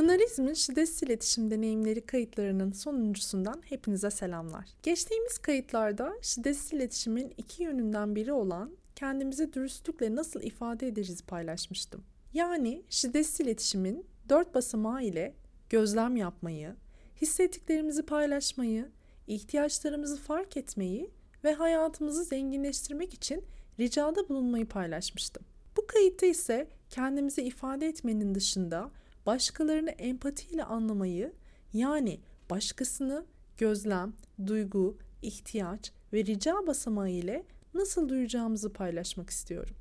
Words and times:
Hınarizmin 0.00 0.54
şiddetsiz 0.54 1.02
iletişim 1.02 1.50
deneyimleri 1.50 2.00
kayıtlarının 2.00 2.72
sonuncusundan 2.72 3.62
hepinize 3.64 4.10
selamlar. 4.10 4.68
Geçtiğimiz 4.82 5.38
kayıtlarda 5.38 6.12
şiddetsiz 6.22 6.72
iletişimin 6.72 7.34
iki 7.36 7.62
yönünden 7.62 8.16
biri 8.16 8.32
olan 8.32 8.70
kendimizi 8.96 9.52
dürüstlükle 9.52 10.14
nasıl 10.14 10.42
ifade 10.42 10.86
ederiz 10.86 11.22
paylaşmıştım. 11.22 12.04
Yani 12.32 12.82
şiddetsiz 12.88 13.40
iletişimin 13.40 14.06
dört 14.28 14.54
basamağı 14.54 15.04
ile 15.04 15.34
gözlem 15.70 16.16
yapmayı, 16.16 16.74
hissettiklerimizi 17.22 18.02
paylaşmayı, 18.02 18.88
ihtiyaçlarımızı 19.26 20.16
fark 20.16 20.56
etmeyi 20.56 21.10
ve 21.44 21.52
hayatımızı 21.52 22.24
zenginleştirmek 22.24 23.14
için 23.14 23.44
ricada 23.80 24.28
bulunmayı 24.28 24.66
paylaşmıştım. 24.68 25.42
Bu 25.76 25.86
kayıtta 25.86 26.26
ise 26.26 26.68
kendimizi 26.90 27.42
ifade 27.42 27.86
etmenin 27.86 28.34
dışında 28.34 28.90
başkalarını 29.26 29.90
empatiyle 29.90 30.64
anlamayı 30.64 31.32
yani 31.72 32.20
başkasını 32.50 33.24
gözlem, 33.58 34.12
duygu, 34.46 34.98
ihtiyaç 35.22 35.92
ve 36.12 36.24
rica 36.24 36.66
basamağı 36.66 37.10
ile 37.10 37.44
nasıl 37.74 38.08
duyacağımızı 38.08 38.72
paylaşmak 38.72 39.30
istiyorum. 39.30 39.74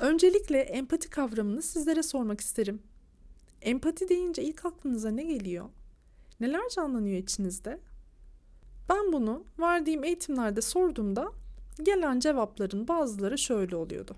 Öncelikle 0.00 0.60
empati 0.60 1.10
kavramını 1.10 1.62
sizlere 1.62 2.02
sormak 2.02 2.40
isterim. 2.40 2.82
Empati 3.66 4.08
deyince 4.08 4.42
ilk 4.42 4.64
aklınıza 4.64 5.10
ne 5.10 5.22
geliyor? 5.22 5.68
Neler 6.40 6.68
canlanıyor 6.68 7.16
içinizde? 7.16 7.80
Ben 8.88 9.12
bunu 9.12 9.44
verdiğim 9.58 10.04
eğitimlerde 10.04 10.60
sorduğumda 10.60 11.32
gelen 11.82 12.20
cevapların 12.20 12.88
bazıları 12.88 13.38
şöyle 13.38 13.76
oluyordu. 13.76 14.16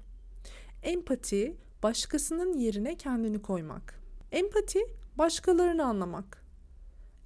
Empati, 0.83 1.57
başkasının 1.83 2.53
yerine 2.53 2.97
kendini 2.97 3.43
koymak. 3.43 4.01
Empati, 4.33 4.87
başkalarını 5.19 5.85
anlamak. 5.85 6.43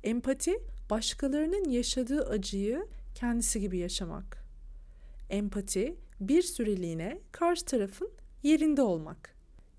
Empati, 0.04 0.58
başkalarının 0.90 1.70
yaşadığı 1.70 2.26
acıyı 2.26 2.86
kendisi 3.14 3.60
gibi 3.60 3.78
yaşamak. 3.78 4.44
Empati, 5.30 5.96
bir 6.20 6.42
süreliğine 6.42 7.20
karşı 7.32 7.64
tarafın 7.64 8.10
yerinde 8.42 8.82
olmak 8.82 9.34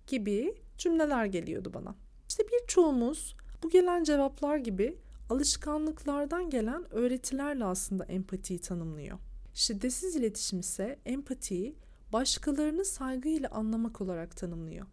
gibi 0.08 0.56
cümleler 0.78 1.26
geliyordu 1.26 1.74
bana. 1.74 2.03
İşte 2.34 2.46
birçoğumuz 2.48 3.36
bu 3.64 3.70
gelen 3.70 4.04
cevaplar 4.04 4.58
gibi 4.58 4.98
alışkanlıklardan 5.30 6.50
gelen 6.50 6.94
öğretilerle 6.94 7.66
aslında 7.66 8.06
empatiyi 8.06 8.60
tanımlıyor. 8.60 9.20
Şiddetsiz 9.54 10.16
iletişim 10.16 10.60
ise 10.60 11.00
empatiyi 11.06 11.76
başkalarını 12.14 12.86
saygıyla 12.86 13.50
anlamak 13.50 14.02
olarak 14.02 14.38
tanımlıyor. 14.38 14.86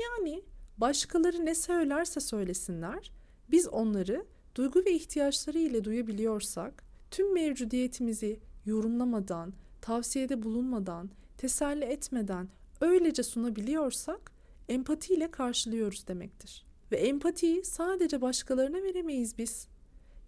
Yani 0.00 0.42
başkaları 0.78 1.46
ne 1.46 1.54
söylerse 1.54 2.20
söylesinler, 2.20 3.12
biz 3.50 3.68
onları 3.68 4.26
duygu 4.54 4.84
ve 4.84 4.92
ihtiyaçları 4.92 5.58
ile 5.58 5.84
duyabiliyorsak, 5.84 6.84
tüm 7.10 7.34
mevcudiyetimizi 7.34 8.40
yorumlamadan, 8.66 9.52
tavsiyede 9.80 10.42
bulunmadan, 10.42 11.10
teselli 11.38 11.84
etmeden 11.84 12.48
öylece 12.80 13.22
sunabiliyorsak 13.22 14.32
empatiyle 14.68 15.30
karşılıyoruz 15.30 16.08
demektir. 16.08 16.67
Ve 16.92 16.96
empatiyi 16.96 17.64
sadece 17.64 18.20
başkalarına 18.20 18.82
veremeyiz 18.82 19.38
biz. 19.38 19.68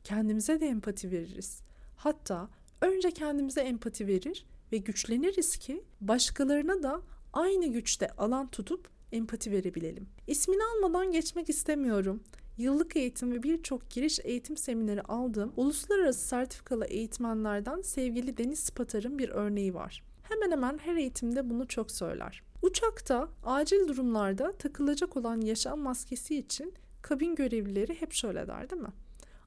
Kendimize 0.04 0.60
de 0.60 0.66
empati 0.66 1.10
veririz. 1.10 1.62
Hatta 1.96 2.48
önce 2.80 3.10
kendimize 3.10 3.60
empati 3.60 4.06
verir 4.06 4.46
ve 4.72 4.76
güçleniriz 4.76 5.56
ki 5.56 5.84
başkalarına 6.00 6.82
da 6.82 7.02
aynı 7.32 7.66
güçte 7.66 8.08
alan 8.08 8.46
tutup 8.50 8.88
empati 9.12 9.52
verebilelim. 9.52 10.08
İsmini 10.26 10.62
almadan 10.64 11.12
geçmek 11.12 11.48
istemiyorum. 11.48 12.22
Yıllık 12.58 12.96
eğitim 12.96 13.32
ve 13.32 13.42
birçok 13.42 13.90
giriş 13.90 14.20
eğitim 14.24 14.56
semineri 14.56 15.02
aldığım 15.02 15.52
uluslararası 15.56 16.28
sertifikalı 16.28 16.84
eğitmenlerden 16.84 17.80
sevgili 17.80 18.36
Deniz 18.36 18.58
Spatar'ın 18.58 19.18
bir 19.18 19.28
örneği 19.28 19.74
var. 19.74 20.02
Hemen 20.22 20.50
hemen 20.50 20.78
her 20.78 20.96
eğitimde 20.96 21.50
bunu 21.50 21.68
çok 21.68 21.90
söyler. 21.90 22.42
Uçakta 22.62 23.28
acil 23.44 23.88
durumlarda 23.88 24.52
takılacak 24.52 25.16
olan 25.16 25.40
yaşam 25.40 25.80
maskesi 25.80 26.36
için 26.36 26.74
kabin 27.02 27.34
görevlileri 27.34 28.00
hep 28.00 28.12
şöyle 28.12 28.46
der 28.46 28.70
değil 28.70 28.82
mi? 28.82 28.92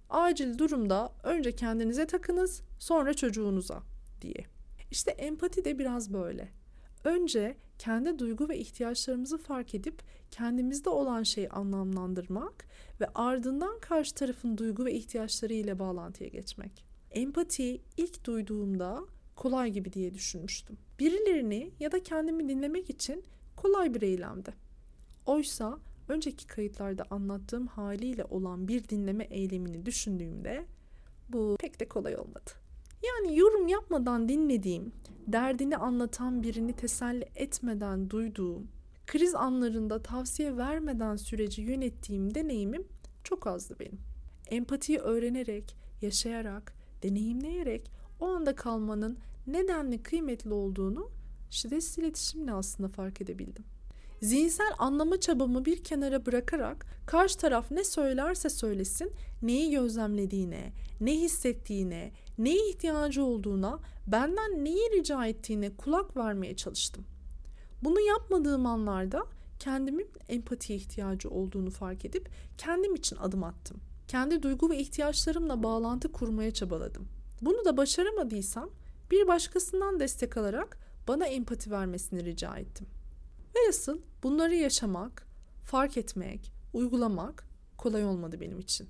Acil 0.09 0.57
durumda 0.57 1.13
önce 1.23 1.55
kendinize 1.55 2.07
takınız, 2.07 2.61
sonra 2.79 3.13
çocuğunuza 3.13 3.83
diye. 4.21 4.45
İşte 4.91 5.11
empati 5.11 5.65
de 5.65 5.79
biraz 5.79 6.13
böyle. 6.13 6.49
Önce 7.03 7.57
kendi 7.79 8.19
duygu 8.19 8.49
ve 8.49 8.57
ihtiyaçlarımızı 8.57 9.37
fark 9.37 9.75
edip 9.75 10.01
kendimizde 10.31 10.89
olan 10.89 11.23
şeyi 11.23 11.49
anlamlandırmak 11.49 12.65
ve 13.01 13.07
ardından 13.15 13.79
karşı 13.79 14.15
tarafın 14.15 14.57
duygu 14.57 14.85
ve 14.85 14.93
ihtiyaçları 14.93 15.53
ile 15.53 15.79
bağlantıya 15.79 16.29
geçmek. 16.29 16.85
Empati 17.11 17.81
ilk 17.97 18.25
duyduğumda 18.25 18.99
kolay 19.35 19.71
gibi 19.71 19.93
diye 19.93 20.13
düşünmüştüm. 20.13 20.77
Birilerini 20.99 21.71
ya 21.79 21.91
da 21.91 22.03
kendimi 22.03 22.49
dinlemek 22.49 22.89
için 22.89 23.23
kolay 23.55 23.93
bir 23.93 24.01
eylemdi. 24.01 24.53
Oysa 25.25 25.79
önceki 26.07 26.47
kayıtlarda 26.47 27.05
anlattığım 27.09 27.67
haliyle 27.67 28.25
olan 28.25 28.67
bir 28.67 28.89
dinleme 28.89 29.23
eylemini 29.23 29.85
düşündüğümde 29.85 30.65
bu 31.29 31.55
pek 31.59 31.79
de 31.79 31.87
kolay 31.87 32.15
olmadı. 32.15 32.51
Yani 33.03 33.37
yorum 33.37 33.67
yapmadan 33.67 34.29
dinlediğim, 34.29 34.91
derdini 35.27 35.77
anlatan 35.77 36.43
birini 36.43 36.73
teselli 36.73 37.25
etmeden 37.35 38.09
duyduğum, 38.09 38.67
kriz 39.07 39.35
anlarında 39.35 40.03
tavsiye 40.03 40.57
vermeden 40.57 41.15
süreci 41.15 41.61
yönettiğim 41.61 42.35
deneyimim 42.35 42.87
çok 43.23 43.47
azdı 43.47 43.75
benim. 43.79 43.99
Empatiyi 44.49 44.99
öğrenerek, 44.99 45.75
yaşayarak, 46.01 46.73
deneyimleyerek 47.03 47.91
o 48.19 48.27
anda 48.27 48.55
kalmanın 48.55 49.17
nedenli 49.47 50.03
kıymetli 50.03 50.53
olduğunu 50.53 51.09
şiddetsiz 51.49 51.97
iletişimle 51.97 52.53
aslında 52.53 52.89
fark 52.89 53.21
edebildim. 53.21 53.63
Zihinsel 54.21 54.71
anlama 54.79 55.19
çabamı 55.19 55.65
bir 55.65 55.83
kenara 55.83 56.25
bırakarak 56.25 56.85
karşı 57.05 57.37
taraf 57.37 57.71
ne 57.71 57.83
söylerse 57.83 58.49
söylesin 58.49 59.11
neyi 59.41 59.71
gözlemlediğine, 59.71 60.73
ne 61.01 61.19
hissettiğine, 61.19 62.11
neye 62.37 62.69
ihtiyacı 62.69 63.23
olduğuna, 63.23 63.79
benden 64.07 64.65
neyi 64.65 64.91
rica 64.91 65.25
ettiğine 65.25 65.75
kulak 65.75 66.17
vermeye 66.17 66.55
çalıştım. 66.55 67.05
Bunu 67.83 67.99
yapmadığım 67.99 68.65
anlarda 68.65 69.25
kendimin 69.59 70.07
empatiye 70.29 70.79
ihtiyacı 70.79 71.29
olduğunu 71.29 71.69
fark 71.69 72.05
edip 72.05 72.29
kendim 72.57 72.95
için 72.95 73.15
adım 73.15 73.43
attım. 73.43 73.77
Kendi 74.07 74.43
duygu 74.43 74.69
ve 74.69 74.77
ihtiyaçlarımla 74.77 75.63
bağlantı 75.63 76.11
kurmaya 76.11 76.51
çabaladım. 76.51 77.07
Bunu 77.45 77.65
da 77.65 77.77
başaramadıysam 77.77 78.69
bir 79.11 79.27
başkasından 79.27 79.99
destek 79.99 80.37
alarak 80.37 80.77
bana 81.07 81.25
empati 81.25 81.71
vermesini 81.71 82.25
rica 82.25 82.57
ettim. 82.57 82.87
Velhasıl 83.55 83.99
bunları 84.23 84.55
yaşamak, 84.55 85.27
fark 85.65 85.97
etmek, 85.97 86.53
uygulamak 86.73 87.43
kolay 87.77 88.05
olmadı 88.05 88.37
benim 88.41 88.59
için. 88.59 88.87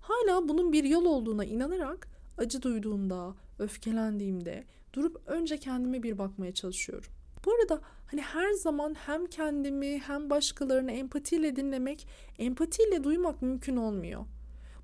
Hala 0.00 0.48
bunun 0.48 0.72
bir 0.72 0.84
yol 0.84 1.04
olduğuna 1.04 1.44
inanarak 1.44 2.08
acı 2.38 2.62
duyduğumda, 2.62 3.34
öfkelendiğimde 3.58 4.64
durup 4.92 5.22
önce 5.26 5.58
kendime 5.58 6.02
bir 6.02 6.18
bakmaya 6.18 6.54
çalışıyorum. 6.54 7.10
Bu 7.44 7.52
arada 7.52 7.80
hani 8.06 8.20
her 8.20 8.52
zaman 8.52 8.94
hem 8.94 9.26
kendimi 9.26 9.98
hem 9.98 10.30
başkalarını 10.30 10.92
empatiyle 10.92 11.56
dinlemek, 11.56 12.08
empatiyle 12.38 13.04
duymak 13.04 13.42
mümkün 13.42 13.76
olmuyor. 13.76 14.24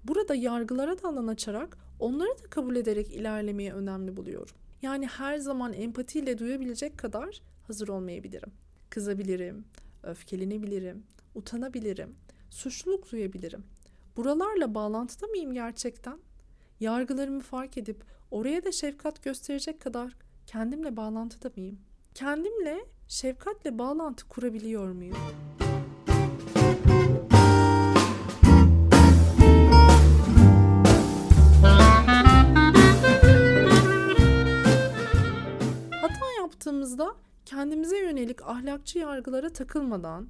Burada 0.05 0.35
yargılara 0.35 1.03
da 1.03 1.09
alan 1.09 1.27
açarak 1.27 1.79
onları 2.01 2.39
da 2.39 2.51
kabul 2.51 2.77
ederek 2.77 3.15
ilerlemeyi 3.15 3.73
önemli 3.73 4.17
buluyorum. 4.17 4.57
Yani 4.83 5.07
her 5.07 5.39
zaman 5.39 5.73
empatiyle 5.73 6.39
duyabilecek 6.39 6.99
kadar 6.99 7.43
hazır 7.67 7.89
olmayabilirim. 7.89 8.53
Kızabilirim, 8.91 9.65
öfkelenebilirim, 10.03 11.03
utanabilirim, 11.35 12.15
suçluluk 12.51 13.13
duyabilirim. 13.13 13.65
Buralarla 14.17 14.75
bağlantıda 14.75 15.27
mıyım 15.27 15.55
gerçekten? 15.55 16.19
Yargılarımı 16.81 17.41
fark 17.41 17.79
edip 17.79 18.05
oraya 18.31 18.65
da 18.65 18.73
şefkat 18.73 19.23
gösterecek 19.23 19.81
kadar 19.81 20.13
kendimle 20.47 20.97
bağlantıda 20.97 21.51
mıyım? 21.57 21.79
Kendimle 22.15 22.85
şefkatle 23.09 23.79
bağlantı 23.79 24.29
kurabiliyor 24.29 24.91
muyum? 24.91 25.17
Kendimize 37.57 37.99
yönelik 37.99 38.43
ahlakçı 38.43 38.99
yargılara 38.99 39.53
takılmadan, 39.53 40.29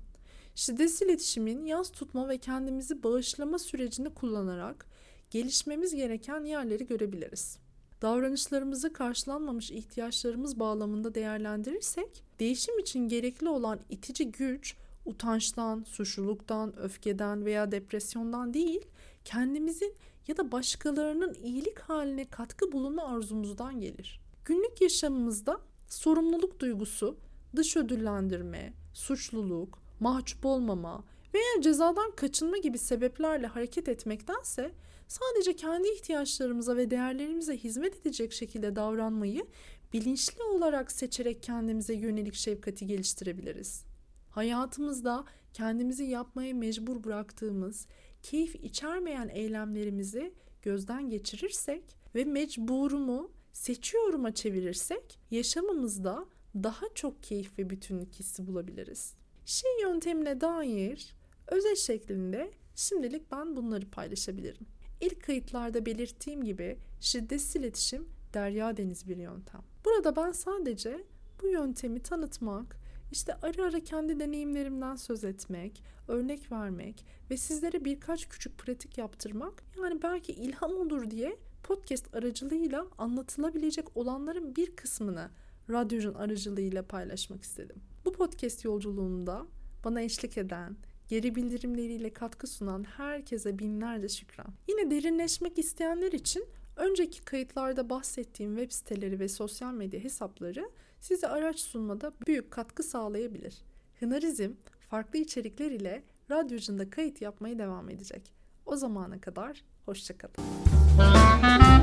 Şiddetsiz 0.54 1.02
iletişimin 1.02 1.64
yaz 1.64 1.90
tutma 1.90 2.28
ve 2.28 2.38
kendimizi 2.38 3.02
bağışlama 3.02 3.58
sürecini 3.58 4.14
kullanarak 4.14 4.86
gelişmemiz 5.30 5.94
gereken 5.94 6.44
yerleri 6.44 6.86
görebiliriz. 6.86 7.58
Davranışlarımızı 8.02 8.92
karşılanmamış 8.92 9.70
ihtiyaçlarımız 9.70 10.60
bağlamında 10.60 11.14
değerlendirirsek, 11.14 12.24
değişim 12.40 12.78
için 12.78 13.08
gerekli 13.08 13.48
olan 13.48 13.80
itici 13.90 14.32
güç, 14.32 14.76
utançtan, 15.04 15.82
suçluluktan, 15.82 16.78
öfkeden 16.78 17.44
veya 17.44 17.72
depresyondan 17.72 18.54
değil, 18.54 18.80
kendimizin 19.24 19.94
ya 20.28 20.36
da 20.36 20.52
başkalarının 20.52 21.34
iyilik 21.34 21.78
haline 21.78 22.24
katkı 22.24 22.72
bulunma 22.72 23.02
arzumuzdan 23.02 23.80
gelir. 23.80 24.20
Günlük 24.44 24.80
yaşamımızda 24.80 25.60
sorumluluk 25.88 26.60
duygusu, 26.60 27.18
dış 27.56 27.76
ödüllendirme, 27.76 28.72
suçluluk, 28.92 29.78
mahcup 30.00 30.46
olmama 30.46 31.04
veya 31.34 31.62
cezadan 31.62 32.10
kaçınma 32.10 32.58
gibi 32.58 32.78
sebeplerle 32.78 33.46
hareket 33.46 33.88
etmektense 33.88 34.72
sadece 35.08 35.56
kendi 35.56 35.88
ihtiyaçlarımıza 35.88 36.76
ve 36.76 36.90
değerlerimize 36.90 37.56
hizmet 37.56 38.00
edecek 38.00 38.32
şekilde 38.32 38.76
davranmayı 38.76 39.46
bilinçli 39.92 40.42
olarak 40.42 40.92
seçerek 40.92 41.42
kendimize 41.42 41.94
yönelik 41.94 42.34
şefkati 42.34 42.86
geliştirebiliriz. 42.86 43.84
Hayatımızda 44.30 45.24
kendimizi 45.52 46.04
yapmaya 46.04 46.54
mecbur 46.54 47.04
bıraktığımız, 47.04 47.86
keyif 48.22 48.54
içermeyen 48.54 49.28
eylemlerimizi 49.28 50.32
gözden 50.62 51.10
geçirirsek 51.10 51.82
ve 52.14 52.24
mecburumu 52.24 53.30
seçiyorum'a 53.56 54.34
çevirirsek 54.34 55.20
yaşamımızda 55.30 56.26
daha 56.54 56.86
çok 56.94 57.22
keyif 57.22 57.58
ve 57.58 57.70
bütünlük 57.70 58.14
hissi 58.14 58.46
bulabiliriz. 58.46 59.14
Şey 59.44 59.70
yöntemine 59.82 60.40
dair 60.40 61.16
özel 61.48 61.74
şeklinde 61.74 62.50
şimdilik 62.74 63.32
ben 63.32 63.56
bunları 63.56 63.90
paylaşabilirim. 63.90 64.66
İlk 65.00 65.22
kayıtlarda 65.22 65.86
belirttiğim 65.86 66.44
gibi 66.44 66.78
şiddetsiz 67.00 67.56
iletişim 67.56 68.08
derya 68.34 68.76
deniz 68.76 69.08
bir 69.08 69.16
yöntem. 69.16 69.62
Burada 69.84 70.16
ben 70.16 70.32
sadece 70.32 71.04
bu 71.42 71.48
yöntemi 71.48 72.02
tanıtmak, 72.02 72.76
işte 73.12 73.34
ara 73.34 73.64
ara 73.64 73.80
kendi 73.80 74.20
deneyimlerimden 74.20 74.96
söz 74.96 75.24
etmek, 75.24 75.82
örnek 76.08 76.52
vermek 76.52 77.04
ve 77.30 77.36
sizlere 77.36 77.84
birkaç 77.84 78.28
küçük 78.28 78.58
pratik 78.58 78.98
yaptırmak 78.98 79.64
yani 79.82 80.02
belki 80.02 80.32
ilham 80.32 80.72
olur 80.72 81.10
diye 81.10 81.36
podcast 81.66 82.14
aracılığıyla 82.16 82.86
anlatılabilecek 82.98 83.96
olanların 83.96 84.56
bir 84.56 84.76
kısmını 84.76 85.30
radyonun 85.70 86.14
aracılığıyla 86.14 86.82
paylaşmak 86.82 87.42
istedim. 87.42 87.76
Bu 88.04 88.12
podcast 88.12 88.64
yolculuğunda 88.64 89.46
bana 89.84 90.00
eşlik 90.00 90.38
eden, 90.38 90.76
geri 91.08 91.34
bildirimleriyle 91.34 92.12
katkı 92.12 92.46
sunan 92.46 92.84
herkese 92.84 93.58
binlerce 93.58 94.08
şükran. 94.08 94.54
Yine 94.68 94.90
derinleşmek 94.90 95.58
isteyenler 95.58 96.12
için 96.12 96.44
önceki 96.76 97.20
kayıtlarda 97.20 97.90
bahsettiğim 97.90 98.56
web 98.56 98.72
siteleri 98.72 99.20
ve 99.20 99.28
sosyal 99.28 99.72
medya 99.72 100.00
hesapları 100.00 100.70
size 101.00 101.28
araç 101.28 101.60
sunmada 101.60 102.12
büyük 102.26 102.50
katkı 102.50 102.82
sağlayabilir. 102.82 103.64
Hınarizm 104.00 104.52
farklı 104.90 105.18
içerikler 105.18 105.70
ile 105.70 106.04
radyocunda 106.30 106.90
kayıt 106.90 107.22
yapmaya 107.22 107.58
devam 107.58 107.90
edecek. 107.90 108.32
O 108.66 108.76
zamana 108.76 109.20
kadar 109.20 109.64
hoşçakalın. 109.84 110.85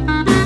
Bye. 0.05 0.43